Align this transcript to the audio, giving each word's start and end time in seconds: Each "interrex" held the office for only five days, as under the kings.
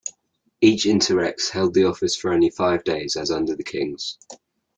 Each 0.61 0.85
"interrex" 0.87 1.49
held 1.51 1.75
the 1.75 1.83
office 1.83 2.15
for 2.15 2.33
only 2.33 2.49
five 2.49 2.83
days, 2.83 3.15
as 3.15 3.29
under 3.29 3.55
the 3.55 3.63
kings. 3.63 4.17